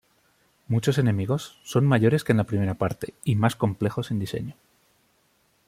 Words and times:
Muchos 0.67 0.97
enemigos 0.97 1.59
son 1.63 1.85
mayores 1.85 2.23
que 2.23 2.31
en 2.31 2.39
la 2.39 2.45
primera 2.45 2.73
parte, 2.73 3.13
y 3.23 3.35
más 3.35 3.55
complejos 3.55 4.09
en 4.09 4.17
diseño. 4.17 4.55